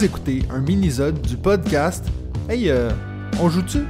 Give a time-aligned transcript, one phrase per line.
[0.00, 2.06] Vous écoutez un mini-sode du podcast
[2.48, 2.88] Hey, euh,
[3.38, 3.80] on joue-tu?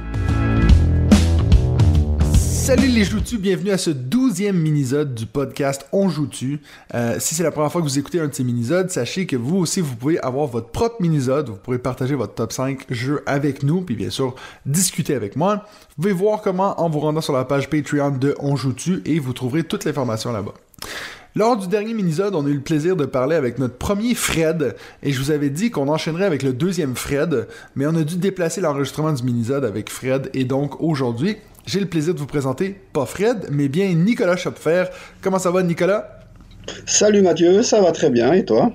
[2.35, 6.59] Salut les joues-tu, bienvenue à ce douzième mini-sode du podcast On joue-tu.
[6.95, 9.37] Euh, si c'est la première fois que vous écoutez un de ces mini-sodes, sachez que
[9.37, 13.23] vous aussi, vous pouvez avoir votre propre mini-sode, vous pourrez partager votre top 5 jeux
[13.25, 14.35] avec nous, puis bien sûr,
[14.65, 15.65] discuter avec moi.
[15.95, 19.17] Vous pouvez voir comment en vous rendant sur la page Patreon de On joue-tu et
[19.19, 20.55] vous trouverez toute l'information là-bas.
[21.33, 24.75] Lors du dernier minisode, on a eu le plaisir de parler avec notre premier Fred,
[25.01, 28.17] et je vous avais dit qu'on enchaînerait avec le deuxième Fred, mais on a dû
[28.17, 32.81] déplacer l'enregistrement du minisode avec Fred, et donc aujourd'hui, j'ai le plaisir de vous présenter,
[32.91, 34.85] pas Fred, mais bien Nicolas Chopfer.
[35.21, 36.19] Comment ça va, Nicolas?
[36.85, 38.73] Salut Mathieu, ça va très bien, et toi?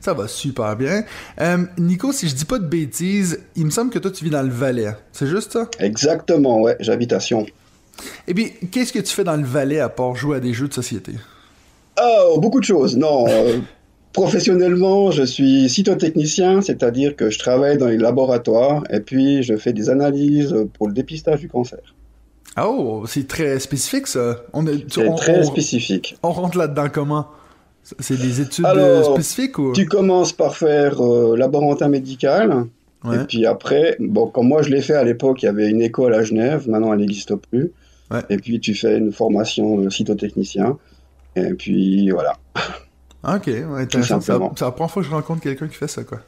[0.00, 1.02] Ça va super bien.
[1.42, 4.30] Euh, Nico, si je dis pas de bêtises, il me semble que toi tu vis
[4.30, 4.94] dans le Valais.
[5.12, 5.68] C'est juste ça?
[5.78, 7.44] Exactement, ouais, j'habitation.
[8.26, 10.68] Eh bien, qu'est-ce que tu fais dans le Valais à part jouer à des jeux
[10.68, 11.12] de société?
[12.00, 12.96] Oh, beaucoup de choses.
[12.96, 13.58] Non, euh,
[14.12, 19.72] professionnellement, je suis cytotechnicien, c'est-à-dire que je travaille dans les laboratoires et puis je fais
[19.72, 21.78] des analyses pour le dépistage du cancer.
[22.60, 24.42] Oh, c'est très spécifique ça.
[24.88, 26.16] C'est très spécifique.
[26.22, 27.26] On rentre là-dedans comment?
[28.00, 29.72] C'est des études euh, spécifiques ou?
[29.72, 32.66] Tu commences par faire euh, laborantin médical.
[33.12, 35.80] Et puis après, bon, comme moi je l'ai fait à l'époque, il y avait une
[35.80, 37.70] école à Genève, maintenant elle n'existe plus.
[38.28, 40.76] Et puis tu fais une formation de cytotechnicien.
[41.46, 42.34] Et puis voilà.
[43.24, 44.20] Ok, ouais, intéressant.
[44.20, 46.20] C'est la, première fois que je rencontre quelqu'un qui fait ça, quoi.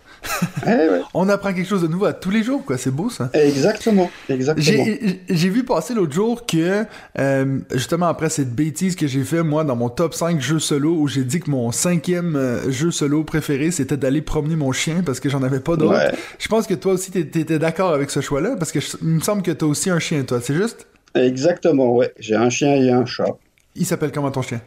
[0.67, 0.71] Eh
[1.15, 2.79] On apprend quelque chose de nouveau à tous les jours, quoi.
[2.79, 3.31] C'est beau, ça.
[3.33, 4.85] Exactement, exactement.
[5.29, 6.85] J'ai vu passer l'autre jour que,
[7.17, 10.97] euh, justement, après cette bêtise que j'ai fait, moi, dans mon top 5 jeux solo,
[10.97, 15.03] où j'ai dit que mon cinquième euh, jeu solo préféré, c'était d'aller promener mon chien
[15.07, 16.01] parce que j'en avais pas d'autre.
[16.41, 19.43] Je pense que toi aussi, t'étais d'accord avec ce choix-là, parce que il me semble
[19.43, 20.41] que t'as aussi un chien, toi.
[20.43, 20.89] C'est juste?
[21.15, 22.13] Exactement, ouais.
[22.19, 23.37] J'ai un chien et un chat.
[23.77, 24.61] Il s'appelle comment ton chien?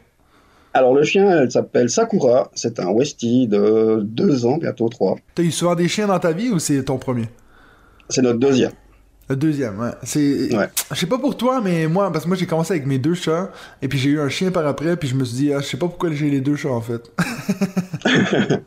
[0.73, 2.49] Alors le chien, elle s'appelle Sakura.
[2.55, 5.17] C'est un Westie de 2 ans, bientôt 3.
[5.35, 7.29] T'as eu souvent des chiens dans ta vie ou c'est ton premier?
[8.09, 8.71] C'est notre deuxième.
[9.29, 9.91] Le deuxième, ouais.
[10.03, 10.53] C'est...
[10.55, 10.67] Ouais.
[10.91, 13.13] Je sais pas pour toi, mais moi, parce que moi j'ai commencé avec mes deux
[13.13, 13.51] chats,
[13.81, 15.65] et puis j'ai eu un chien par après, puis je me suis dit, ah, je
[15.65, 17.09] sais pas pourquoi j'ai les deux chats en fait.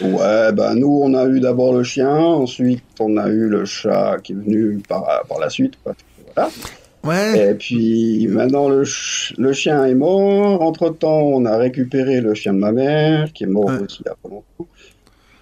[0.00, 4.16] ouais, bah nous on a eu d'abord le chien, ensuite on a eu le chat
[4.22, 5.74] qui est venu par, par la suite.
[5.84, 6.50] Voilà.
[7.04, 7.50] Ouais.
[7.50, 8.84] Et puis maintenant le,
[9.38, 10.62] le chien est mort.
[10.62, 14.08] Entre temps, on a récupéré le chien de ma mère qui est mort aussi il
[14.08, 14.68] y a pas longtemps.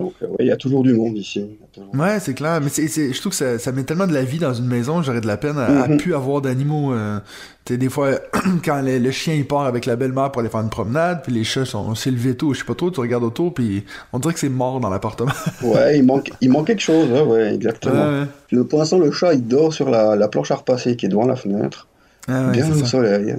[0.00, 1.46] Donc euh, ouais, il y a toujours du monde ici.
[1.92, 2.58] Ouais, c'est clair.
[2.62, 5.02] Mais c'est, je trouve que ça, ça, met tellement de la vie dans une maison.
[5.02, 6.94] J'aurais de la peine à, mm plus avoir d'animaux.
[6.94, 7.18] Euh,
[7.66, 8.12] tu sais, des fois,
[8.64, 11.44] quand le, chien il part avec la belle-mère pour aller faire une promenade, puis les
[11.44, 13.84] chats sont c'est le veto, je sais pas trop, tu regardes autour, puis
[14.14, 15.32] on dirait que c'est mort dans l'appartement.
[15.62, 17.10] ouais, il manque, il manque quelque chose.
[17.10, 18.24] Ouais, ouais exactement.
[18.50, 21.10] Le, pour l'instant, le chat il dort sur la, la, planche à repasser qui est
[21.10, 21.88] devant la fenêtre.
[22.26, 23.34] Ah Bien au soleil.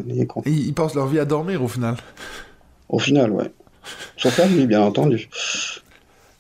[0.45, 1.95] ils passent leur vie à dormir au final.
[2.89, 3.51] Au final, ouais.
[4.17, 5.29] Sauf la nuit, bien entendu.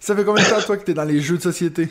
[0.01, 1.87] Ça fait combien de temps, toi, que tu es dans les jeux de société?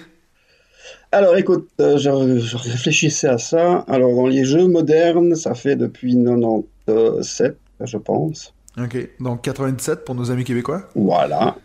[1.12, 3.84] Alors, écoute, euh, je, réfléchissais à ça.
[3.87, 8.53] Alors, dans les jeux modernes, ça fait depuis 97, je pense.
[8.76, 10.88] Ok, donc 97 pour nos amis québécois?
[10.97, 11.56] Voilà.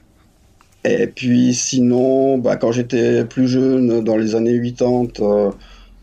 [0.84, 5.52] Et puis, sinon, bah, quand j'étais plus jeune, dans les années 80, euh,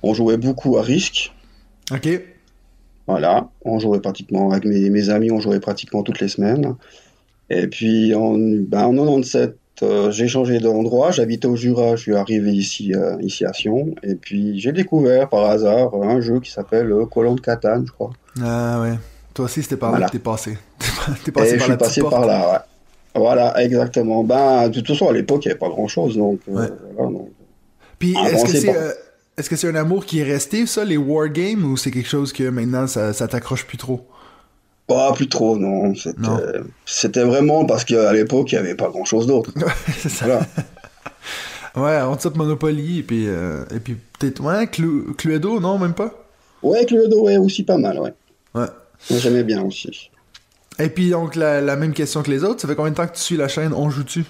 [0.02, 1.32] on jouait beaucoup à Risk.
[1.92, 2.20] Ok.
[3.06, 6.74] Voilà, on jouait pratiquement, avec mes, mes, amis, on jouait pratiquement toutes les semaines.
[7.48, 12.16] Et puis, en, bah, en 97, euh, j'ai changé d'endroit, j'habitais au Jura, je suis
[12.16, 16.50] arrivé ici, euh, ici à Sion, et puis j'ai découvert par hasard un jeu qui
[16.50, 18.10] s'appelle euh, Colon de Catane, je crois.
[18.42, 18.98] Ah ouais,
[19.34, 20.58] toi aussi c'était par là que t'es passé.
[21.24, 22.58] t'es passé et par je suis passé par là, ouais.
[23.14, 24.24] Voilà, exactement.
[24.24, 26.68] Ben, de toute façon, à l'époque, il n'y avait pas grand-chose, donc, ouais.
[27.98, 28.74] Puis, est-ce que c'est...
[29.48, 32.44] Que c'est un amour qui est resté, ça, les wargames, ou c'est quelque chose que
[32.48, 34.06] maintenant ça, ça t'accroche plus trop?
[34.86, 35.94] Pas plus trop, non.
[36.84, 39.52] C'était vraiment parce qu'à l'époque, il n'y avait pas grand-chose d'autre.
[39.98, 40.40] c'est ça.
[41.76, 46.26] ouais, on tape Monopoly, et puis, euh, et puis peut-être, ouais, Cluedo, non, même pas?
[46.62, 48.12] Ouais, Cluedo, ouais, aussi pas mal, ouais.
[48.54, 48.66] Ouais.
[49.10, 50.10] J'aimais bien aussi.
[50.78, 53.14] Et puis, donc, la, même question que les autres, ça fait combien de temps que
[53.14, 54.24] tu suis la chaîne On joue-tu?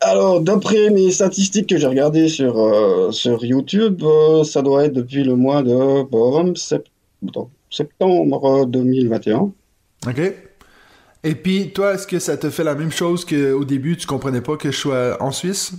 [0.00, 4.92] Alors, d'après mes statistiques que j'ai regardées sur, euh, sur YouTube, euh, ça doit être
[4.92, 9.52] depuis le mois de septembre septembre 2021.
[10.06, 10.32] OK.
[11.26, 14.42] Et puis, toi, est-ce que ça te fait la même chose qu'au début, tu comprenais
[14.42, 15.72] pas que je sois en Suisse?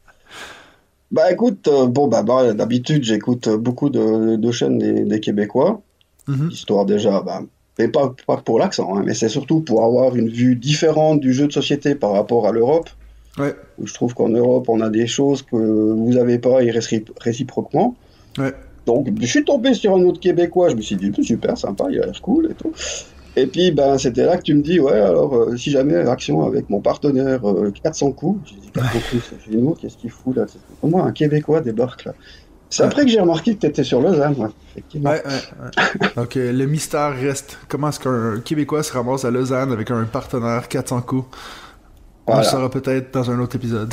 [1.10, 5.82] bah écoute, euh, bon, bah, bah, d'habitude, j'écoute beaucoup de, chaînes des, Québécois,
[6.28, 6.50] mm-hmm.
[6.50, 7.42] histoire déjà, bah,
[7.78, 11.34] mais pas, pas pour l'accent, hein, mais c'est surtout pour avoir une vue différente du
[11.34, 12.88] jeu de société par rapport à l'Europe.
[13.36, 13.54] Ouais.
[13.84, 17.96] je trouve qu'en Europe, on a des choses que vous n'avez pas et réciproquement.
[18.36, 18.52] Ouais.
[18.88, 22.00] Donc, je suis tombé sur un autre Québécois, je me suis dit, super sympa, il
[22.00, 22.72] a l'air cool et tout.
[23.36, 26.42] Et puis, ben, c'était là que tu me dis, ouais, alors, euh, si jamais action
[26.46, 27.42] avec mon partenaire,
[27.82, 30.46] 400 coups, j'ai dit, 400 coups, c'est chez nous, qu'est-ce qu'il fout là
[30.80, 32.14] Comment un Québécois débarque là
[32.70, 35.10] C'est après que j'ai remarqué que tu étais sur Lausanne, ouais, effectivement.
[35.10, 35.22] Ouais,
[36.16, 37.58] Donc, le mystère reste.
[37.68, 41.28] Comment est-ce qu'un Québécois se ramasse à Lausanne avec un partenaire 400 coups?
[42.26, 43.92] On le saura peut-être dans un autre épisode.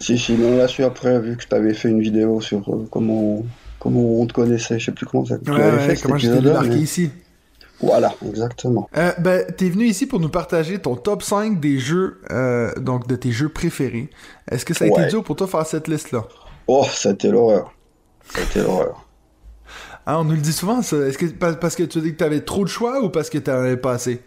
[0.00, 2.68] si, si, non, là, je suis après, vu que tu avais fait une vidéo sur
[2.90, 3.44] comment,
[3.78, 5.36] comment on te connaissait, je sais plus comment ça.
[5.46, 7.10] Ouais, ouais, comment j'étais débarqué ici.
[7.80, 8.88] Voilà, exactement.
[8.96, 13.06] Euh, ben, t'es venu ici pour nous partager ton top 5 des jeux, euh, donc
[13.06, 14.10] de tes jeux préférés.
[14.50, 16.24] Est-ce que ça a été dur pour toi faire cette liste-là?
[16.66, 17.72] Oh, c'était l'horreur.
[18.34, 19.06] C'était l'horreur.
[20.06, 20.96] Ah, on nous le dit souvent, ça.
[20.96, 23.52] Est-ce que parce que tu dis que t'avais trop de choix ou parce que t'en
[23.52, 24.22] avais pas assez?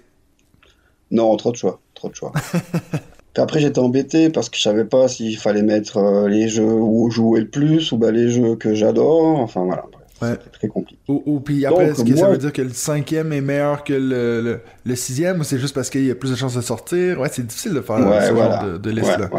[1.10, 1.82] Non, trop de choix.
[1.94, 2.32] Trop de choix.
[3.38, 7.10] après, j'étais embêté parce que je savais pas s'il fallait mettre euh, les jeux où
[7.10, 9.40] jouer le plus ou bah, les jeux que j'adore.
[9.40, 9.86] Enfin, voilà.
[10.22, 10.38] Ouais.
[10.54, 11.00] très compliqué.
[11.08, 14.60] Ou, puis après, est-ce que ça veut dire que le cinquième est meilleur que le,
[14.86, 17.20] le, sixième ou c'est juste parce qu'il y a plus de chances de sortir?
[17.20, 19.30] Ouais, c'est difficile de faire ce genre de, de liste-là.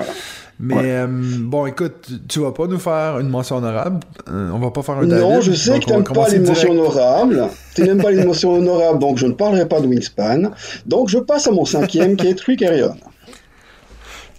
[0.59, 4.01] Mais euh, bon, écoute, tu vas pas nous faire une mention honorable.
[4.29, 5.25] Euh, on va pas faire un David.
[5.25, 7.49] Non, je sais que tu n'aimes pas les mentions honorables.
[7.75, 10.51] Tu n'aimes pas les mentions honorables, donc je ne parlerai pas de Wingspan.
[10.87, 12.95] Donc je passe à mon cinquième qui est Trickerion.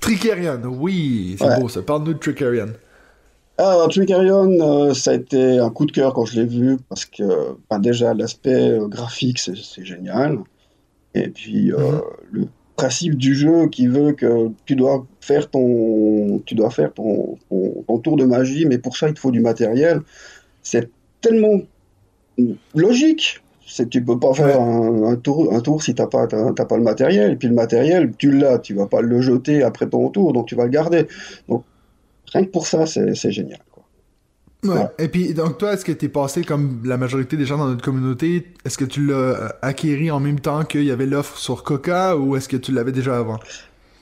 [0.03, 1.81] Trickerion, oui, c'est beau ça.
[1.81, 2.73] Parle-nous de Trickerion.
[3.57, 7.05] Ah, Trickerion, euh, ça a été un coup de cœur quand je l'ai vu parce
[7.05, 7.23] que
[7.69, 10.39] ben, déjà l'aspect euh, graphique c'est génial
[11.13, 12.01] et puis euh, mhm.
[12.31, 17.37] le principe du jeu qui veut que tu dois faire ton tu dois faire ton,
[17.87, 20.01] ton, tour de magie mais pour ça il te faut du matériel
[20.63, 20.89] c'est
[21.21, 21.61] tellement
[22.73, 26.77] logique c'est tu peux pas faire un, tour un tour si t'as pas t'as pas
[26.77, 30.09] le matériel et puis le matériel tu l'as tu vas pas le jeter après ton
[30.09, 31.07] tour donc tu vas le garder
[31.47, 31.63] donc
[32.33, 33.59] Rien que pour ça, c'est génial.
[34.63, 34.87] Ouais.
[34.97, 37.67] Et puis, donc toi, est-ce que tu es passé comme la majorité des gens dans
[37.67, 41.37] notre communauté, est-ce que tu l'as euh, acquéri en même temps qu'il y avait l'offre
[41.37, 43.39] sur Coca ou est-ce que tu l'avais déjà avant?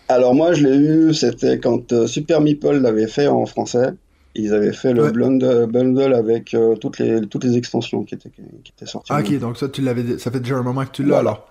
[0.08, 3.90] Alors moi, je l'ai eu, c'était quand euh, Super Meeple l'avait fait en français.
[4.36, 8.72] Ils avaient fait le bundle, avec euh, toutes, les, toutes les extensions qui étaient, qui
[8.72, 9.12] étaient sorties.
[9.14, 11.48] Ah, ok, donc ça, tu l'avais, ça fait déjà un moment que tu l'as alors?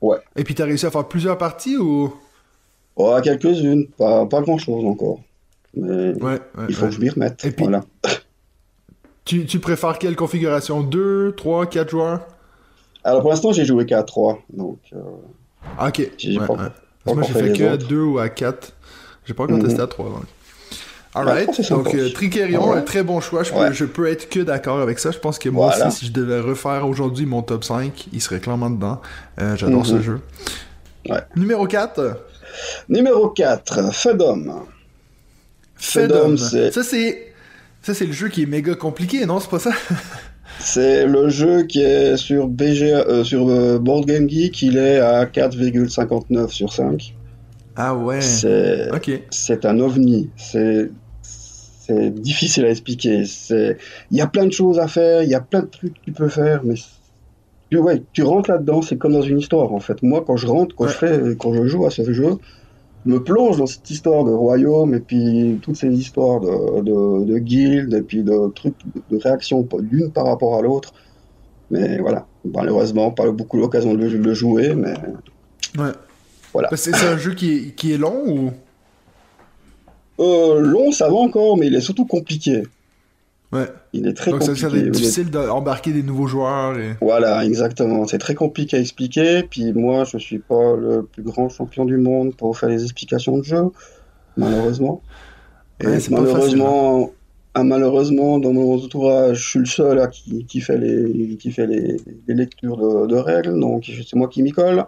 [0.00, 0.18] Ouais.
[0.36, 2.14] Et puis, tu as réussi à faire plusieurs parties ou?
[2.96, 5.20] Ouais, quelques-unes, pas, pas grand-chose encore
[5.76, 7.44] ouais, il faut que je m'y remette.
[7.44, 7.84] Et puis, voilà.
[9.24, 10.82] tu, tu, préfères quelle configuration?
[10.82, 12.20] 2, 3, 4 joueurs?
[13.02, 14.38] Alors pour l'instant, j'ai joué qu'à 3.
[14.52, 14.98] Donc, euh...
[15.78, 16.10] Ah, ok.
[16.16, 18.72] J'ai pas, moi, j'ai fait, que à 2 ou à 4.
[19.26, 20.06] J'ai pas encore testé à 3.
[20.06, 20.24] Donc.
[21.14, 23.44] Alright, donc euh, Tricerion, un très bon choix.
[23.44, 25.12] Je peux, je peux être que d'accord avec ça.
[25.12, 28.40] Je pense que moi aussi, si je devais refaire aujourd'hui mon top 5, il serait
[28.40, 29.00] clairement dedans.
[29.40, 30.02] Euh, J'adore ce mhm.
[30.02, 30.20] jeu.
[31.36, 32.16] Numéro 4
[32.88, 34.66] Numéro 4, Fedom.
[35.76, 36.36] Fedom.
[36.36, 37.32] Ça, c'est.
[37.82, 39.40] Ça, c'est le jeu qui est méga compliqué, non?
[39.40, 39.72] C'est pas ça?
[40.58, 45.00] c'est le jeu qui est sur BG, euh, sur euh, Board Game Geek, il est
[45.00, 47.14] à 4,59 sur 5.
[47.76, 48.20] Ah ouais.
[48.22, 48.88] C'est
[49.30, 50.30] c'est un ovni.
[50.36, 50.90] C'est
[51.86, 53.24] c'est difficile à expliquer.
[53.24, 53.76] C'est
[54.10, 56.00] il y a plein de choses à faire, il y a plein de trucs que
[56.04, 56.74] tu peux faire, mais
[57.70, 60.02] tu, ouais, tu rentres là-dedans, c'est comme dans une histoire en fait.
[60.02, 62.38] Moi, quand je rentre, quand je fais, quand je joue à ce jeu,
[63.06, 67.38] me plonge dans cette histoire de royaume et puis toutes ces histoires de, de, de
[67.38, 68.74] guildes et puis de trucs
[69.10, 70.94] de réaction l'une par rapport à l'autre.
[71.70, 74.94] Mais voilà, malheureusement, pas beaucoup l'occasion de le jouer, mais.
[75.78, 75.92] Ouais.
[76.52, 76.68] Voilà.
[76.76, 78.50] C'est un jeu qui est, qui est long ou?
[80.20, 82.62] Euh, Long, ça va encore, mais il est surtout compliqué.
[83.52, 83.68] Ouais.
[83.92, 84.60] Il est très Donc compliqué.
[84.60, 86.76] Ça, difficile d'embarquer des nouveaux joueurs.
[86.76, 86.96] Et...
[87.00, 88.06] Voilà, exactement.
[88.06, 89.44] C'est très compliqué à expliquer.
[89.44, 93.38] Puis moi, je suis pas le plus grand champion du monde pour faire les explications
[93.38, 93.62] de jeu,
[94.36, 95.02] malheureusement.
[95.80, 97.10] Et malheureusement, hein.
[97.54, 101.66] ah, malheureusement, dans mon entourage, je suis le seul qui, qui, fait les, qui fait
[101.66, 103.58] les, les lectures de, de, règles.
[103.60, 104.84] Donc c'est moi qui m'y colle.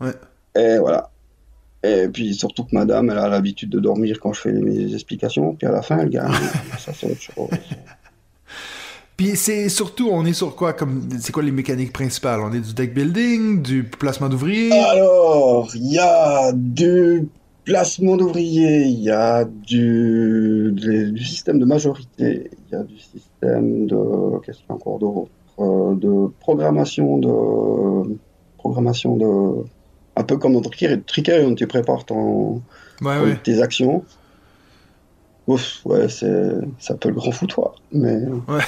[0.00, 0.12] Ouais.
[0.56, 1.11] Et voilà.
[1.84, 5.54] Et puis surtout que madame, elle a l'habitude de dormir quand je fais mes explications,
[5.54, 6.32] puis à la fin, elle gagne.
[6.78, 7.48] ça, c'est autre chose.
[9.16, 12.40] Puis c'est surtout, on est sur quoi comme C'est quoi les mécaniques principales?
[12.40, 14.72] On est du deck building, du placement d'ouvriers?
[14.72, 17.28] Alors, il y a du
[17.64, 23.86] placement d'ouvriers, il y a du, du, système de majorité, il y a du système
[23.86, 24.40] de.
[24.44, 25.30] Qu'est-ce qu'il y a encore d'autre?
[25.58, 28.16] Euh, De programmation de.
[28.56, 29.64] Programmation de
[30.16, 32.62] un peu comme dans Trickerion, tu prépares ton,
[33.42, 34.04] tes actions.
[35.46, 38.16] Ouf, ouais, c'est, un peu le grand foutoir, mais.
[38.48, 38.60] Ouais.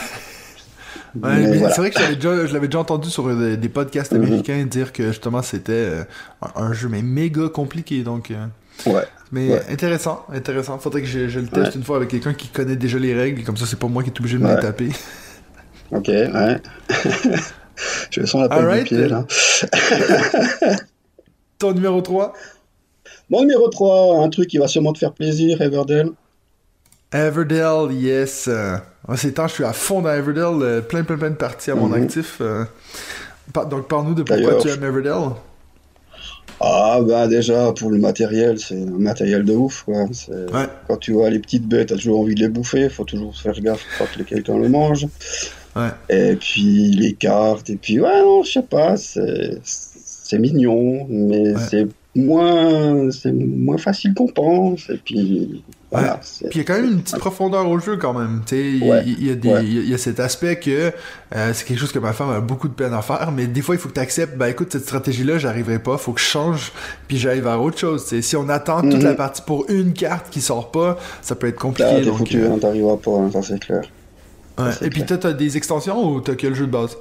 [1.15, 4.23] mais, c'est vrai que je l'avais déjà entendu sur des, podcasts mhm.
[4.23, 6.05] américains dire que justement c'était euh,
[6.57, 8.33] un, jeu mais méga compliqué donc.
[8.33, 8.47] Euh,
[8.87, 9.05] ouais.
[9.31, 10.79] Mais intéressant, intéressant.
[10.79, 13.57] Faudrait que je, le teste une fois avec quelqu'un qui connaît déjà les règles, comme
[13.57, 14.89] ça c'est pas moi qui est obligé de me taper.
[15.93, 16.61] Ok, ouais.
[18.11, 18.85] Je sens la peine Alright.
[18.85, 19.27] du pied, là.
[21.65, 22.35] Ton numéro 3
[23.31, 26.11] Mon numéro 3, un truc qui va sûrement te faire plaisir, Everdell.
[27.11, 28.51] Everdell, yes.
[29.09, 31.71] En ces temps, je suis à fond dans Everdell, euh, plein, plein, plein de parties
[31.71, 32.03] à mon Mhm.
[32.03, 32.37] actif.
[32.43, 32.65] euh.
[33.71, 35.31] Donc, parle-nous de pourquoi tu aimes Everdell.
[36.61, 40.05] Ah, bah déjà, pour le matériel, c'est un matériel de ouf, quoi.
[40.13, 40.67] C'est- Ouais.
[40.87, 43.59] Quand tu vois les petites bêtes, t'as toujours envie de les bouffer, faut toujours faire
[43.59, 45.07] gaffe pour pas que quelqu'un le mange.
[45.77, 45.89] Ouais.
[46.11, 49.59] Et puis les cartes, et puis ouais, non, je sais pas, c'est
[50.35, 51.61] c'est mignon, mais Ouais.
[51.71, 51.87] c'est
[52.17, 56.21] moins, c'est moins facile qu'on pense, et puis voilà.
[56.21, 58.43] Puis il y a quand même une petite profondeur au jeu quand même.
[58.47, 59.65] Tu sais, il Ouais, il y, a des- ouais.
[59.65, 60.93] il y a- cet aspect que
[61.37, 63.63] euh, c'est quelque chose que ma femme a beaucoup de peine à faire, mais des
[63.63, 66.25] fois il faut que tu acceptes, ben écoute, cette stratégie-là, j'arriverai pas, faut que je
[66.27, 66.73] change,
[67.09, 68.05] puis j'aille vers autre chose.
[68.21, 69.03] Si on attend toute Mhm.
[69.05, 72.01] la partie pour une carte qui sort pas, ça peut être compliqué.
[72.03, 72.59] donc, foutu, euh, hein,
[73.03, 73.83] pas, hein, ça c'est clair.
[74.83, 76.97] Et puis toi, t'as des extensions ou t'as que le jeu de base?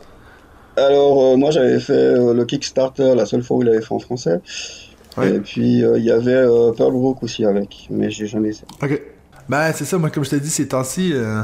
[0.78, 3.94] Alors, euh, moi j'avais fait euh, le Kickstarter la seule fois où il avait fait
[3.94, 4.40] en français,
[5.22, 8.66] et puis euh, il y avait Pearl Brook aussi avec, mais j'ai jamais essayé.
[8.82, 9.02] Ok.
[9.50, 11.42] Ben, c'est ça, moi, comme je t'ai dit, ces temps-ci, euh,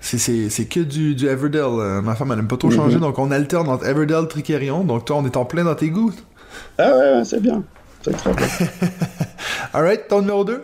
[0.00, 1.60] c'est- que du, du Everdell.
[1.64, 2.74] Euh, ma femme, elle aime pas trop Mhm.
[2.76, 4.84] changer, donc on alterne entre Everdell, Tricerion.
[4.84, 6.12] Donc toi, on est en plein dans tes goûts.
[6.78, 7.62] Ah ouais, ouais, c'est bien,
[8.02, 8.46] c'est très bien.
[9.74, 10.62] Alright, ton numéro 2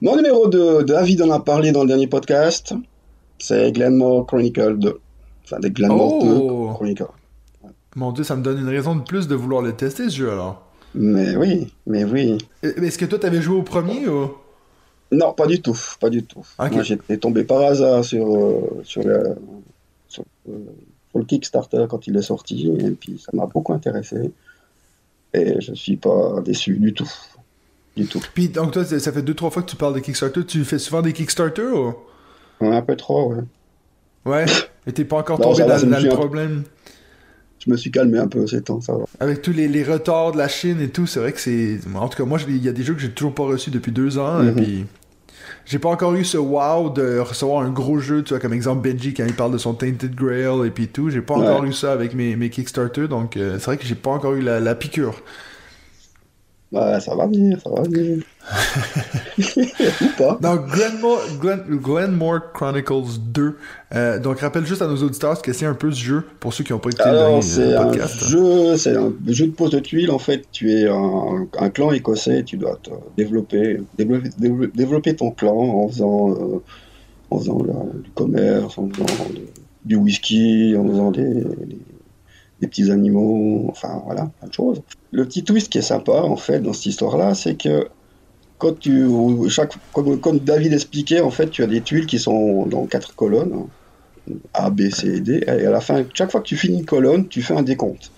[0.00, 2.74] Mon numéro 2, David en a parlé dans le dernier podcast,
[3.38, 4.98] c'est Glenmore Chronicle 2.
[5.52, 6.68] Enfin, des Glenmore Oh.
[6.68, 7.06] 2 Chronicle.
[7.94, 10.30] Mon dieu, ça me donne une raison de plus de vouloir le tester, ce jeu,
[10.30, 10.62] alors.
[10.94, 12.38] Mais oui, mais oui.
[12.62, 14.30] Mais Est-ce que toi, t'avais joué au premier ou...
[15.10, 16.40] Non, pas du tout, pas du tout.
[16.58, 16.72] Ok.
[16.72, 19.36] Moi, j'étais tombé par hasard sur, euh, sur, le,
[20.08, 20.52] sur, euh,
[21.10, 24.32] sur le Kickstarter quand il est sorti, et puis ça m'a beaucoup intéressé.
[25.34, 27.10] Et je suis pas déçu du tout.
[27.94, 28.22] Du tout.
[28.32, 30.46] Puis, donc toi, ça ça fait deux, trois fois que tu parles de Kickstarter.
[30.46, 31.94] Tu fais souvent des Kickstarter ou...
[32.62, 33.42] Un peu trop, ouais.
[34.24, 34.46] Ouais?
[34.86, 36.62] Et t'es pas encore Non, tombé va, dans, le problème.
[37.64, 39.04] Je me suis calmé un peu ces temps, ça va.
[39.20, 41.78] Avec tous les, les retards de la Chine et tout, c'est vrai que c'est...
[41.94, 43.92] En tout cas, moi, il y a des jeux que j'ai toujours pas reçus depuis
[43.92, 44.54] deux ans, et Mhm.
[44.54, 44.86] puis...
[45.64, 48.88] J'ai pas encore eu ce wow de recevoir un gros jeu, tu vois, comme exemple
[48.88, 51.08] Benji quand il parle de son Tainted Grail et puis tout.
[51.08, 51.42] J'ai pas Ouais.
[51.46, 54.34] encore eu ça avec mes, mes Kickstarter, donc euh, c'est vrai que j'ai pas encore
[54.34, 55.22] eu la, la piqûre.
[56.72, 58.22] Ouais, ça va venir, ça va venir.
[59.38, 60.38] Ou pas.
[60.40, 63.56] Donc, Glenmore, Glen, Glenmore Chronicles 2.
[63.94, 66.52] Euh, donc, rappelle juste à nos auditeurs ce que c'est un peu ce jeu, pour
[66.54, 68.24] ceux qui n'ont pas écouté le Alors, dernier, c'est euh, un podcast.
[68.26, 70.10] jeu, c'est un jeu de pose de tuiles.
[70.10, 75.54] En fait, tu es un, un clan écossais, tu dois te développer, développer, ton clan
[75.56, 76.62] en faisant, euh,
[77.30, 79.40] en faisant du commerce, en faisant de-
[79.84, 81.78] du whisky, en faisant des, des-
[82.62, 84.82] des petits animaux, enfin voilà, plein de choses.
[85.10, 87.88] Le petit twist qui est sympa, en fait, dans cette histoire-là, c'est que
[88.58, 89.08] quand tu,
[89.48, 93.66] chaque, comme, David expliquait, en fait, tu as des tuiles qui sont dans quatre colonnes.
[94.54, 95.42] A, B, C et D.
[95.44, 98.12] Et à la fin, chaque fois que tu finis une colonne, tu fais un décompte.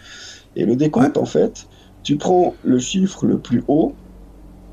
[0.54, 1.66] Et le décompte, en fait,
[2.02, 3.94] tu prends le chiffre le plus haut,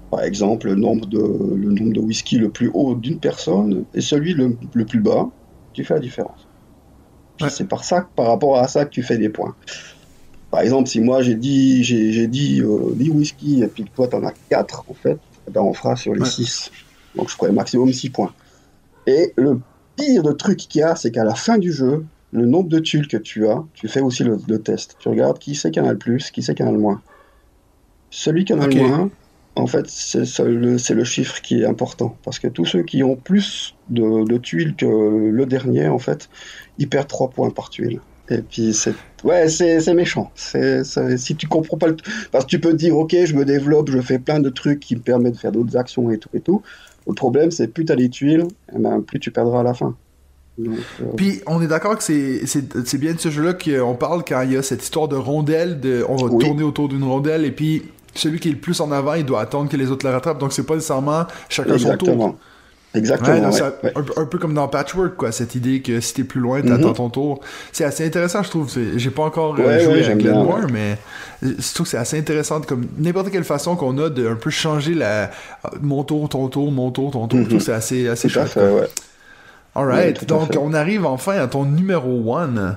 [0.10, 4.02] par exemple le nombre de, le nombre de whisky le plus haut d'une personne, et
[4.02, 5.30] celui le plus bas,
[5.72, 6.51] tu fais la différence.
[7.42, 7.56] Puis Ouais.
[7.56, 9.56] c'est par ça, par rapport à ça que tu fais des points.
[10.50, 14.24] Par exemple, si moi j'ai dit, j'ai, dit euh, 10 whisky et puis toi t'en
[14.26, 15.18] as 4, en fait,
[15.48, 16.28] eh ben on fera sur les Ouais.
[16.28, 16.72] 6.
[17.16, 18.34] Donc je ferai maximum 6 points.
[19.08, 19.60] Et le
[19.96, 22.80] pire de truc qu'il y a, c'est qu'à la fin du jeu, le nombre de
[22.80, 24.96] tuiles que tu as, tu fais aussi le, le test.
[25.00, 26.78] Tu regardes qui c'est qui en a le plus, qui c'est qui en a le
[26.80, 27.02] moins.
[28.10, 29.10] Celui qui en a le moins,
[29.56, 32.18] en fait, c'est le, chiffre qui est important.
[32.24, 36.30] Parce que tous ceux qui ont plus de, de tuiles que le dernier, en fait,
[36.78, 38.00] ils perdent 3 points par tuile.
[38.30, 38.94] Et puis, c'est
[39.26, 40.32] ouais, c'est méchant.
[40.36, 40.84] C'est
[41.18, 41.98] si tu comprends pas le.
[42.32, 44.80] Parce que tu peux te dire, ok, je me développe, je fais plein de trucs
[44.80, 46.62] qui me permettent de faire d'autres actions et tout et tout.
[47.08, 49.74] Le problème, c'est plus tu as les tuiles, eh ben, plus tu perdras à la
[49.74, 49.96] fin.
[50.58, 54.42] Donc, euh, Puis, on est d'accord que c'est bien de ce jeu-là qu'on parle quand
[54.44, 56.46] il y a cette histoire de rondelle, de, on va Oui.
[56.46, 57.84] tourner autour d'une rondelle, et puis
[58.16, 60.40] celui qui est le plus en avant, il doit attendre que les autres le rattrapent,
[60.40, 62.10] donc c'est pas nécessairement chacun son tour.
[62.10, 62.36] exactement.
[62.94, 63.30] Exactement.
[63.36, 63.94] Ouais, non, ouais, c'est ouais.
[63.96, 66.60] un, peu- un peu comme dans Patchwork, quoi, cette idée que si t'es plus loin,
[66.60, 66.66] Mhm.
[66.68, 67.40] t'attends ton tour.
[67.72, 68.70] C'est assez intéressant, je trouve.
[68.70, 70.98] C'est- J'ai pas encore euh, joué bien, Glenmore, mais
[71.42, 74.36] je trouve que c'est assez intéressant, de comme n'importe quelle façon qu'on a de un
[74.36, 75.32] peu changer la
[75.82, 77.40] mon tour, ton tour, mon tour, ton tour.
[77.40, 77.64] Je trouve Mhm.
[77.64, 78.54] c'est assez, assez Tout à chouette.
[78.66, 78.90] fait.
[79.74, 82.76] Alright, tout donc on arrive enfin à ton numéro 1.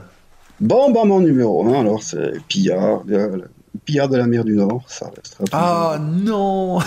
[0.61, 3.47] Bon, bah, mon numéro 1, alors, c'est Pillard, le
[3.85, 4.83] Pillard de la mer du Nord.
[4.89, 5.11] Ça
[5.53, 6.79] Ah non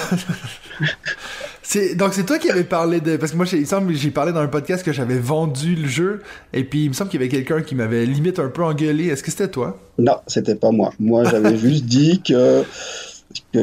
[1.62, 3.98] C'est donc c'est toi qui avais parlé de parce que moi il me semble que
[3.98, 6.22] j'ai parlé dans un podcast que j'avais vendu le jeu
[6.54, 9.08] et puis il me semble qu'il y avait quelqu'un qui m'avait limite un peu engueulé.
[9.08, 9.78] Est-ce que c'était toi?
[9.98, 10.94] Non, c'était pas moi.
[11.00, 12.64] Moi, j'avais juste dit que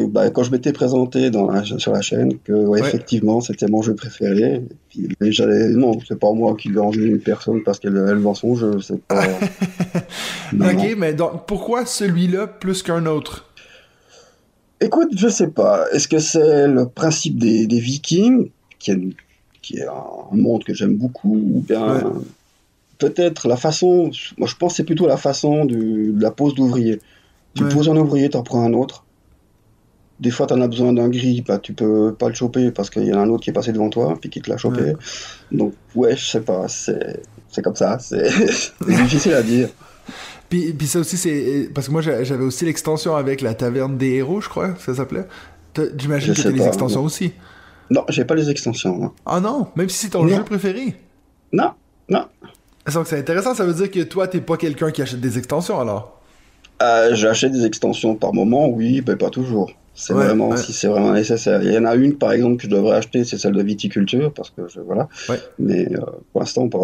[0.09, 4.63] bah, quand je m'étais présenté dans sur la chaîne, que effectivement c'était mon jeu préféré.
[4.99, 8.55] Et puis, j'allais, non, c'est pas moi qui vais une personne parce qu'elle vend son
[8.55, 8.81] jeu.
[8.81, 9.25] C'est pas.
[10.53, 13.47] ok, mais donc pourquoi celui-là plus qu'un autre?
[14.81, 15.87] Écoute, je sais pas.
[15.93, 19.01] Est-ce que c'est le principe des, des Vikings, qui est,
[19.63, 22.03] qui est, un monde que j'aime beaucoup, ou bien
[22.99, 24.11] peut-être la façon.
[24.39, 27.01] Moi, je pense c'est plutôt la façon de, la pose d'ouvrier.
[27.55, 29.05] Tu poses un ouvrier, tu en prends un autre.
[30.21, 32.89] Des fois, tu en as besoin d'un gris, bah, tu peux pas le choper parce
[32.89, 34.57] qu'il y en a un autre qui est passé devant toi, puis qui te l'a
[34.57, 34.95] chopé.
[35.51, 38.29] Donc, ouais, je sais pas, c'est comme ça, c'est
[38.87, 39.69] difficile à dire.
[40.51, 41.71] Puis, puis ça aussi, c'est.
[41.75, 45.27] Parce que moi, j'avais aussi l'extension avec la taverne des héros, je crois, ça s'appelait.
[45.97, 47.33] J'imagine que tu les extensions aussi.
[47.91, 49.13] Non, j'ai pas les extensions.
[49.27, 50.95] Ah non, même si c'est ton jeu préféré.
[51.53, 51.71] Non,
[52.09, 52.27] non.
[52.93, 55.81] Donc c'est intéressant, ça veut dire que toi, t'es pas quelqu'un qui achète des extensions
[55.81, 56.21] alors?
[56.83, 59.73] Euh, J'achète des extensions par moment, oui, mais pas toujours.
[59.95, 61.63] C'est vraiment si c'est vraiment nécessaire.
[61.63, 64.33] Il y en a une par exemple que je devrais acheter, c'est celle de viticulture
[64.33, 65.09] parce que je, voilà.
[65.59, 66.01] Mais euh,
[66.33, 66.79] pour l'instant pas.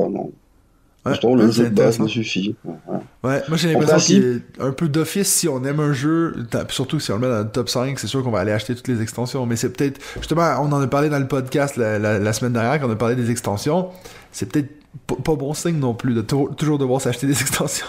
[1.06, 2.54] Ouais, le jeu de base me suffit.
[3.24, 6.34] Ouais, moi j'ai l'impression qu'il y a un peu d'office si on aime un jeu,
[6.68, 8.74] surtout si on le met dans le top 5, c'est sûr qu'on va aller acheter
[8.74, 9.46] toutes les extensions.
[9.46, 12.78] Mais c'est peut-être, justement, on en a parlé dans le podcast la, la semaine dernière
[12.78, 13.88] quand on a parlé des extensions.
[14.30, 14.68] C'est peut-être
[15.06, 17.86] pas bon signe non plus de toujours devoir s'acheter des extensions.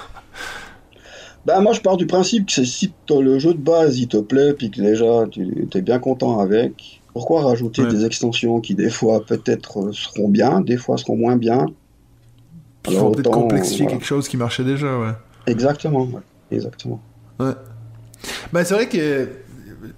[1.45, 4.53] Ben moi je pars du principe que si le jeu de base il te plaît
[4.53, 9.25] puis que déjà tu es bien content avec, pourquoi rajouter des extensions qui des fois
[9.25, 11.65] peut-être seront bien, des fois seront moins bien?
[12.89, 15.12] Il faut peut-être complexifier quelque chose qui marchait déjà, ouais.
[15.48, 16.21] Exactement, ouais.
[16.51, 17.01] exactement.
[17.39, 17.53] Ouais.
[18.53, 19.27] Ben c'est vrai que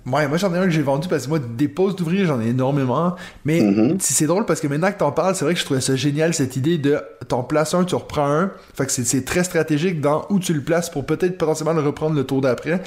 [0.05, 2.41] Ouais, moi j'en ai un que j'ai vendu parce que moi, des postes d'ouvriers, j'en
[2.41, 3.15] ai énormément.
[3.45, 3.97] Mais mm-hmm.
[3.99, 6.33] c'est drôle parce que maintenant que t'en parles, c'est vrai que je trouvais ça génial
[6.33, 8.51] cette idée de t'en places un, tu reprends un.
[8.75, 12.15] Fait que c'est très stratégique dans où tu le places pour peut-être potentiellement le reprendre
[12.15, 12.81] le tour d'après.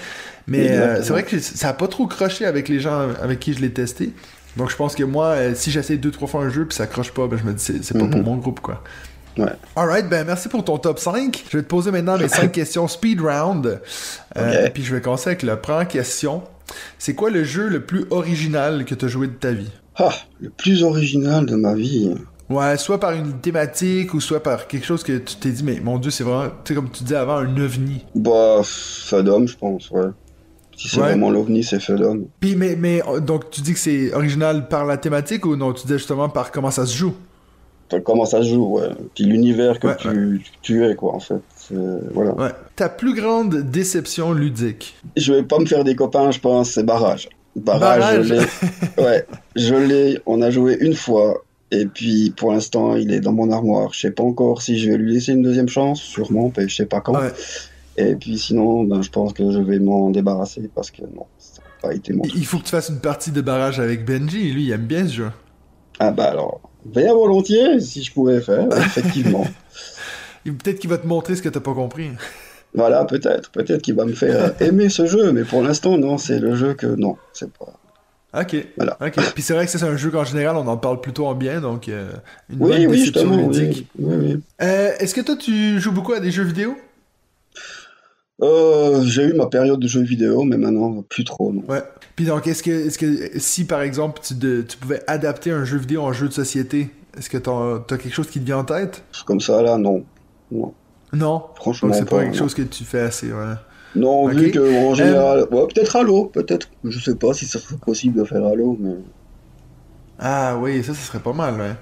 [0.47, 3.53] Mais euh, c'est vrai que ça a pas trop croché avec les gens avec qui
[3.53, 4.13] je l'ai testé.
[4.57, 6.87] Donc je pense que moi, euh, si j'essaie deux, trois fois un jeu puis ça
[6.87, 8.23] croche pas, ben je me dis c'est pas pour mm-hmm.
[8.23, 8.83] mon groupe quoi.
[9.39, 9.53] Ouais.
[9.75, 11.45] Alright, ben merci pour ton top 5.
[11.51, 13.81] Je vais te poser maintenant mes 5 questions speed round.
[14.37, 16.43] Euh, Puis je vais commencer avec la première question.
[16.99, 19.71] C'est quoi le jeu le plus original que tu as joué de ta vie?
[19.97, 22.15] Ah, le plus original de ma vie.
[22.49, 25.81] Ouais, soit par une thématique ou soit par quelque chose que tu t'es dit, mais
[25.81, 28.05] mon dieu, c'est vraiment, tu sais, comme tu disais avant, un ovni.
[28.15, 30.11] Bah, Fadom, je pense, ouais.
[30.77, 32.27] Si c'est vraiment l'ovni, c'est Fadom.
[32.39, 35.83] Puis, mais, mais, donc, tu dis que c'est original par la thématique ou non, tu
[35.83, 37.15] disais justement par comment ça se joue?
[38.05, 38.91] comment ça se joue, ouais.
[39.15, 41.41] Puis l'univers que tu, tu, es, quoi, en fait.
[41.71, 42.35] Voilà.
[42.35, 42.51] Ouais.
[42.77, 44.97] Ta plus grande déception ludique?
[45.17, 47.29] Je vais pas me faire des copains, je pense, c'est Barrage.
[47.57, 48.41] Barrage, je l'ai.
[49.03, 49.27] ouais,
[49.57, 50.19] je l'ai.
[50.27, 51.43] On a joué une fois.
[51.73, 53.93] Et puis, pour l'instant, il est dans mon armoire.
[53.93, 56.77] Je sais pas encore si je vais lui laisser une deuxième chance, sûrement, mais je
[56.77, 57.19] sais pas quand.
[57.97, 61.63] Et puis, sinon, ben, je pense que je vais m'en débarrasser parce que non, ça
[61.63, 62.23] n'a pas été mon.
[62.35, 64.53] Il faut que tu fasses une partie de barrage avec Benji.
[64.53, 65.31] Lui, il aime bien ce jeu.
[65.99, 69.47] Ah bah alors, bien volontiers si je pouvais faire, effectivement.
[70.53, 72.11] Peut-être qu'il va te montrer ce que t'as pas compris.
[72.75, 73.51] Voilà, peut-être.
[73.51, 76.75] Peut-être qu'il va me faire aimer ce jeu, mais pour l'instant, non, c'est le jeu
[76.75, 77.73] que non, c'est pas.
[78.39, 78.57] Ok.
[78.77, 78.99] Voilà.
[79.01, 79.15] Ok.
[79.35, 81.61] Puis c'est vrai que c'est un jeu qu'en général, on en parle plutôt en bien,
[81.61, 82.11] donc euh,
[82.51, 83.89] une oui, bonne oui, déception ludique.
[83.99, 86.77] Oui, oui, euh, Est-ce que toi, tu joues beaucoup à des jeux vidéo?
[88.43, 91.63] Euh, J'ai eu ma période de jeux vidéo, mais maintenant, plus trop, non.
[91.69, 91.83] Ouais.
[92.15, 95.79] Puis donc, est-ce que, est que si par exemple, tu, tu pouvais adapter un jeu
[95.79, 98.65] vidéo en jeu de société, est-ce que tu as quelque chose qui te vient en
[98.65, 99.03] tête?
[99.25, 100.05] Comme ça, là, non.
[100.51, 100.75] Non.
[101.13, 103.55] Non Franchement, c'est pas, quelque chose que tu fais assez, ouais.
[103.95, 105.47] Non, vu que en général.
[105.49, 106.69] peut-être Halo, peut-être.
[106.85, 108.97] Je sais pas si ça serait possible de faire Halo, mais.
[110.19, 111.77] Ah oui, ça, ça serait pas mal, ouais.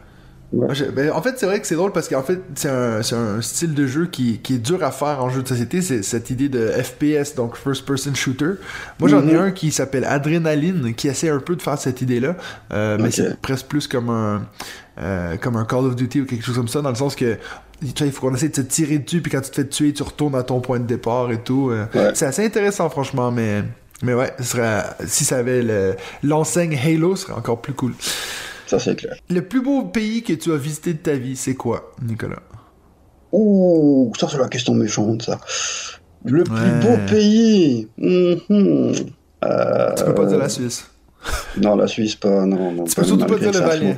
[0.53, 3.75] Ben, en fait, c'est vrai que c'est drôle parce qu'en fait, c'est un, un, style
[3.75, 5.83] de jeu qui, qui, est dur à faire en jeu de société.
[5.83, 8.53] C'est cette idée de FPS, donc First Person Shooter.
[9.01, 9.41] Moi, j'en ai mhm.
[9.41, 12.37] un qui s'appelle Adrenaline, qui essaie un peu de faire cette idée-là.
[12.73, 14.47] Euh, mais c'est presque plus comme un,
[14.99, 17.37] euh, comme un Call of Duty ou quelque chose comme ça, dans le sens que
[17.83, 20.03] il faut qu'on essaie de se tirer dessus, puis quand tu te fais tuer, tu
[20.03, 21.71] retournes à ton point de départ et tout.
[21.71, 21.87] Euh.
[22.15, 23.63] C'est assez intéressant, franchement, mais,
[24.03, 27.95] mais ouais, ce serait, si ça avait l'enseigne Halo, ce serait encore plus cool.
[28.67, 29.17] Ça, c'est clair.
[29.29, 32.43] Le plus beau pays que tu as visité de ta vie, c'est quoi, Nicolas?
[33.33, 35.41] Ouh, ça, c'est la question méchante, ça.
[36.25, 38.95] Le plus beau pays mm-hmm.
[39.97, 40.89] Tu peux pas dire la Suisse.
[41.57, 42.47] Non, la Suisse, pas.
[42.47, 43.97] Non, non, tu peux surtout pas dire le Valais.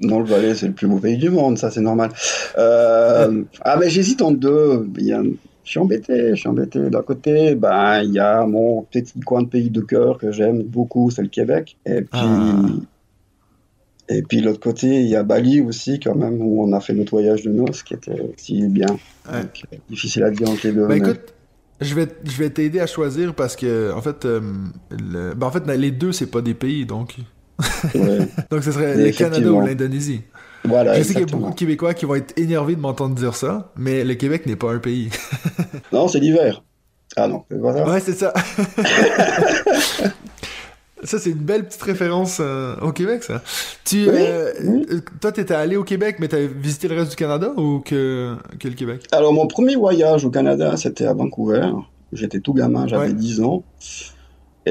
[0.00, 2.10] Non, le Valais, c'est le plus beau pays du monde, ça, c'est normal.
[2.56, 4.86] Euh, ah, mais j'hésite en deux.
[4.96, 6.78] Je suis embêté, je suis embêté.
[6.88, 10.62] D'un côté, ben, il y a mon petit coin de pays de cœur que j'aime
[10.62, 11.76] beaucoup, c'est le Québec.
[11.84, 12.54] Et puis, ah.
[14.08, 16.94] et puis l'autre côté, il y a Bali aussi, quand même, où on a fait
[16.94, 18.96] notre voyage de noces, qui était aussi bien.
[19.90, 20.86] difficile à dire entre les deux.
[20.86, 21.34] Bah, écoute,
[21.80, 24.40] Je vais, je vais t'aider à choisir parce que, en fait, euh,
[24.90, 27.16] le- ben, en fait les deux, c'est pas des pays, donc.
[27.94, 28.28] Ouais.
[28.50, 30.22] Donc ce serait le Canada ou l'Indonésie.
[30.64, 33.14] Voilà, Je sais qu'il y a beaucoup de Québécois qui vont être énervés de m'entendre
[33.14, 35.10] dire ça, mais le Québec n'est pas un pays.
[35.92, 36.62] Non, c'est l'hiver.
[37.16, 37.88] Ah non, ça.
[37.88, 38.32] Ouais, c'est ça.
[41.04, 43.42] ça, c'est une belle petite référence euh, au Québec, ça.
[43.84, 44.86] Tu, Oui, euh, oui.
[44.90, 48.34] euh, toi, t'étais allé au Québec, mais t'avais visité le reste du Canada ou que,
[48.58, 49.06] que le Québec?
[49.12, 51.70] Alors, mon premier voyage au Canada, c'était à Vancouver.
[52.12, 53.12] J'étais tout gamin, j'avais Ouais.
[53.12, 53.62] 10 ans.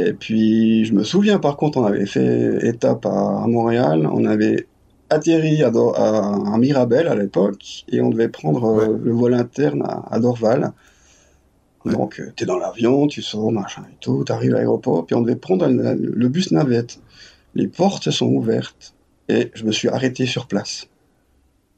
[0.05, 4.07] Et puis, je me souviens, par contre, on avait fait étape à, à Montréal.
[4.11, 4.67] On avait
[5.09, 8.99] atterri à, Dor- à, à Mirabel à l'époque et on devait prendre euh, Ouais.
[9.03, 10.73] le vol interne à, Dorval.
[11.85, 11.93] Ouais.
[11.93, 15.15] Donc, tu es dans l'avion, tu sors, machin et tout, tu arrives à l'aéroport, puis
[15.15, 16.99] on devait prendre le, le bus navette.
[17.55, 18.93] Les portes sont ouvertes
[19.29, 20.87] et je me suis arrêté sur place.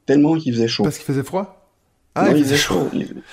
[0.06, 0.82] Tellement qu'il faisait chaud.
[0.82, 1.56] Parce qu'il faisait froid?
[2.16, 2.88] Ah, Non, il il faisait chaud.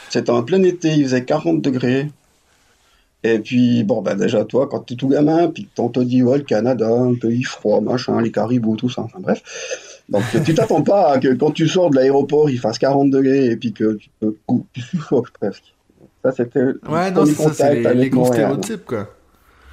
[0.10, 2.12] C'était en plein été, il faisait 40 degrés.
[3.24, 6.38] Et puis, bon, bah déjà, toi, quand t'es tout gamin, puis qu'on te dit, ouais,
[6.38, 9.42] le Canada, un pays froid, machin, les caribous, tout ça, enfin bref.
[10.10, 13.48] Donc, tu t'attends pas à que quand tu sors de l'aéroport, il fasse 40 degrés
[13.48, 14.28] et puis que tu, te
[14.74, 15.74] tu suffoques presque.
[16.24, 19.10] Ça, c'était Ouais, non, ça, c'est les, les gros stéréotypes, quoi.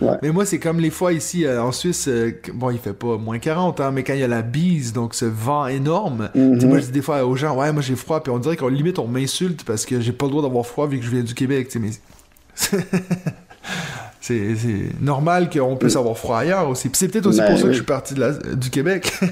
[0.00, 0.16] Ouais.
[0.22, 3.16] Mais moi, c'est comme les fois ici euh, en Suisse, euh, bon, il fait pas
[3.16, 6.60] moins 40, hein, mais quand il y a la bise, donc ce vent énorme, tu
[6.60, 8.56] sais, moi, je dis des fois aux gens, ouais, moi j'ai froid, puis on dirait
[8.56, 11.10] qu'on limite, on m'insulte parce que j'ai pas le droit d'avoir froid vu que je
[11.10, 11.90] viens du Québec, tu sais, mais.
[14.20, 14.56] C'est
[15.00, 16.88] normal qu'on puisse avoir froid ailleurs aussi.
[16.94, 19.12] C'est peut-être aussi Ben pour ça que je suis parti de la- du Québec.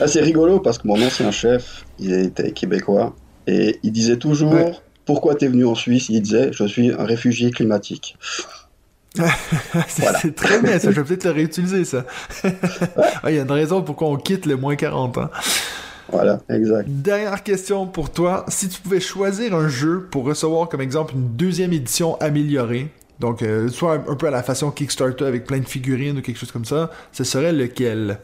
[0.00, 3.14] Ah, c'est rigolo parce que mon ancien chef, il était québécois
[3.46, 4.72] et il disait toujours Ouais.
[5.04, 6.08] pourquoi t'es venu en Suisse?
[6.08, 8.16] Il disait je suis un réfugié climatique.
[9.14, 10.20] c'est Voilà.
[10.34, 10.90] très bien, ça.
[10.90, 12.04] Je vais peut-être le réutiliser, ça.
[13.26, 15.28] Il y a une raison pourquoi on quitte le moins 40 ans.
[16.12, 16.88] Voilà, exact.
[16.88, 18.44] Dernière question pour toi.
[18.48, 22.88] Si tu pouvais choisir un jeu pour recevoir comme exemple une deuxième édition améliorée,
[23.20, 26.22] donc euh, soit un, un peu à la façon Kickstarter avec plein de figurines ou
[26.22, 28.18] quelque chose comme ça, ce serait lequel?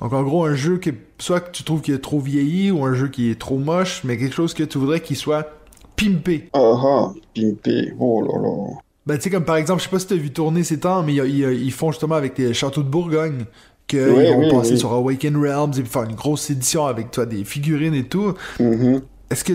[0.00, 2.84] Donc en gros un jeu que soit que tu trouves qu'il est trop vieilli ou
[2.84, 5.52] un jeu qui est trop moche, mais quelque chose que tu voudrais qu'il soit
[5.96, 6.48] pimpé.
[6.52, 8.78] Ah ah, pimpé, oh là là.
[9.06, 10.80] Ben tu sais comme par exemple, je sais pas si tu as vu tourner ces
[10.80, 13.44] temps, mais ils font justement avec les châteaux de Bourgogne
[13.90, 14.78] qu'ils Oui, ont oui, passé oui.
[14.78, 18.34] sur Awaken Realms et faire une grosse édition avec toi des figurines et tout.
[18.58, 19.02] Mhm.
[19.30, 19.52] Est-ce que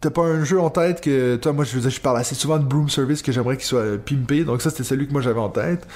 [0.00, 2.34] t'as pas un jeu en tête que toi moi je veux dire, je parle assez
[2.34, 5.12] souvent de Broom Service que j'aimerais qu'il soit euh, pimpé donc ça c'était celui que
[5.12, 5.86] moi j'avais en tête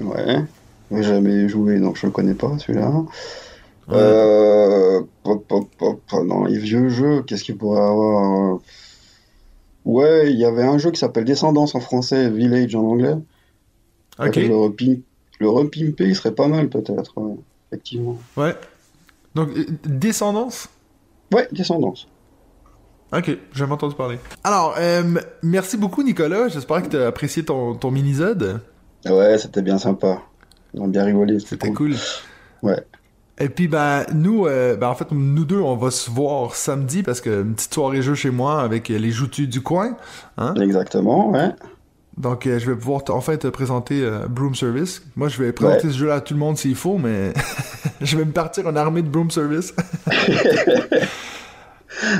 [0.00, 0.44] Ouais,
[0.90, 2.92] j'ai jamais joué donc je le connais pas celui-là.
[3.92, 8.58] Euh, pop, pop, pop, dans les vieux jeux, qu'est-ce qu'il pourrait avoir?
[9.84, 13.16] Ouais, il y avait un jeu qui s'appelle Descendance en français, Village en anglais.
[14.18, 15.00] ok Avec Le, repim-
[15.40, 17.34] le repimpé, il serait pas mal peut-être, ouais,
[17.72, 18.16] effectivement.
[18.36, 18.54] ouais
[19.34, 20.68] donc euh, Descendance?
[21.32, 22.06] Ouais, Descendance.
[23.12, 25.02] ok j'ai jamais entendu parler alors euh,
[25.42, 28.60] merci beaucoup Nicolas j'espère que t'as apprécié ton, ton mini-zode
[29.08, 30.20] Ouais, c'était bien sympa.
[30.74, 31.92] On a bien rigolé, c'était c'était cool.
[31.92, 32.84] cool Ouais.
[33.38, 37.02] et puis ben nous euh, ben en fait nous deux on va se voir samedi
[37.02, 39.96] parce que une petite soirée jeu chez moi avec les joutus du coin
[40.36, 41.50] hein Exactement, ouais.
[42.20, 45.02] Donc, euh, je vais pouvoir t- enfin te présenter euh, Broom Service.
[45.16, 45.92] Moi, je vais présenter Ouais.
[45.92, 47.32] ce jeu-là à tout le monde s'il faut, mais
[48.02, 49.74] je vais me partir en armée de Broom Service.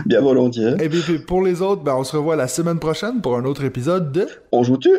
[0.07, 0.75] Bien volontiers.
[0.81, 3.45] Et puis, puis pour les autres, ben, on se revoit la semaine prochaine pour un
[3.45, 4.27] autre épisode de...
[4.53, 4.91] On joue-tu?